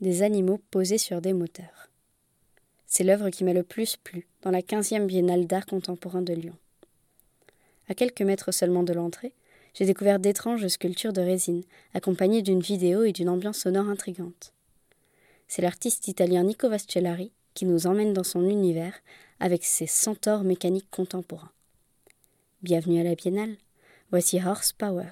[0.00, 1.90] des animaux posés sur des moteurs.
[2.86, 6.56] C'est l'œuvre qui m'a le plus plu dans la 15e Biennale d'art contemporain de Lyon.
[7.88, 9.32] À quelques mètres seulement de l'entrée,
[9.74, 11.64] j'ai découvert d'étranges sculptures de résine,
[11.94, 14.52] accompagnées d'une vidéo et d'une ambiance sonore intrigante.
[15.46, 18.94] C'est l'artiste italien Nico Vascellari qui nous emmène dans son univers
[19.40, 21.52] avec ses centaures mécaniques contemporains.
[22.62, 23.56] Bienvenue à la Biennale,
[24.10, 25.10] voici Horsepower.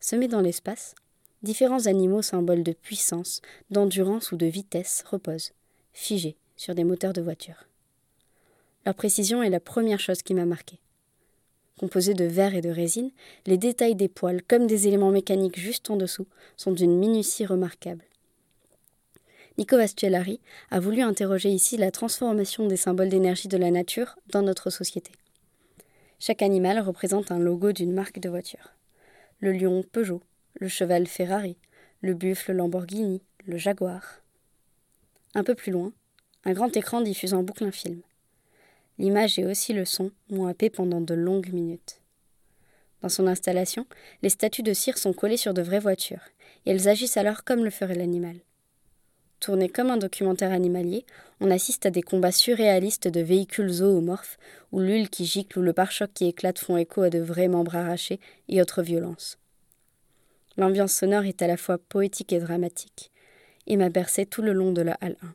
[0.00, 0.94] Semés dans l'espace,
[1.42, 3.40] différents animaux symboles de puissance,
[3.70, 5.52] d'endurance ou de vitesse reposent,
[5.92, 7.66] figés, sur des moteurs de voiture.
[8.84, 10.78] Leur précision est la première chose qui m'a marqué.
[11.78, 13.10] Composés de verre et de résine,
[13.46, 16.26] les détails des poils, comme des éléments mécaniques juste en dessous,
[16.56, 18.04] sont d'une minutie remarquable.
[19.58, 24.42] Nico Vascellari a voulu interroger ici la transformation des symboles d'énergie de la nature dans
[24.42, 25.12] notre société.
[26.18, 28.74] Chaque animal représente un logo d'une marque de voiture.
[29.40, 30.22] Le lion Peugeot,
[30.54, 31.56] le cheval Ferrari,
[32.00, 34.22] le buffle Lamborghini, le jaguar.
[35.34, 35.92] Un peu plus loin,
[36.44, 38.02] un grand écran diffuse en boucle un film.
[38.98, 42.00] L'image et aussi le son m'ont happé pendant de longues minutes.
[43.00, 43.86] Dans son installation,
[44.22, 46.28] les statues de cire sont collées sur de vraies voitures,
[46.66, 48.36] et elles agissent alors comme le ferait l'animal.
[49.40, 51.04] Tourné comme un documentaire animalier,
[51.40, 54.38] on assiste à des combats surréalistes de véhicules zoomorphes,
[54.70, 57.74] où l'huile qui gicle ou le pare-choc qui éclate font écho à de vrais membres
[57.74, 59.38] arrachés et autres violences.
[60.56, 63.10] L'ambiance sonore est à la fois poétique et dramatique,
[63.66, 65.34] et m'a bercé tout le long de la halle 1.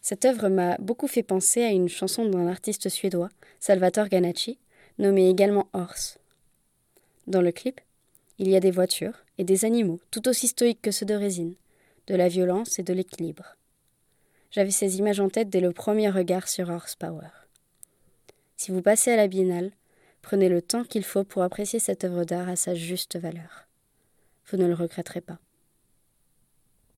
[0.00, 3.28] Cette œuvre m'a beaucoup fait penser à une chanson d'un artiste suédois,
[3.60, 4.58] Salvatore Ganacci,
[4.98, 6.18] nommé également Horse.
[7.26, 7.80] Dans le clip,
[8.38, 11.54] il y a des voitures et des animaux tout aussi stoïques que ceux de résine,
[12.06, 13.56] de la violence et de l'équilibre.
[14.50, 17.28] J'avais ces images en tête dès le premier regard sur Horsepower.
[18.56, 19.72] Si vous passez à la biennale,
[20.28, 23.66] prenez le temps qu'il faut pour apprécier cette œuvre d'art à sa juste valeur.
[24.44, 25.38] Vous ne le regretterez pas.